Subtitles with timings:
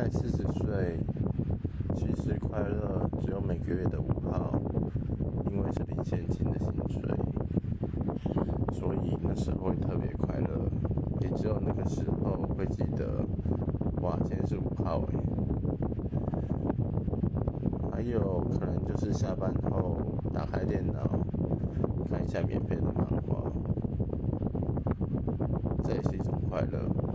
[0.00, 0.98] 在四十岁，
[1.94, 4.50] 其实快乐只有每个月的五号，
[5.50, 7.02] 因为是领现金的薪水，
[8.72, 10.64] 所以那时候会特别快乐。
[11.20, 13.22] 也只有那个时候会记得，
[14.00, 15.18] 哇，今天是五号哎。
[17.92, 20.00] 还有可能就是下班后
[20.32, 20.94] 打开电脑
[22.10, 23.52] 看一下免费的漫画，
[25.84, 27.09] 这也是一种快乐。